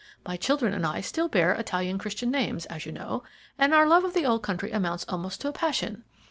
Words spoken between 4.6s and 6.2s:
amounts almost to a passion.